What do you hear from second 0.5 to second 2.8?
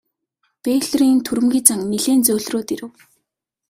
Бэйлорын түрэмгий зан нилээн зөөлрөөд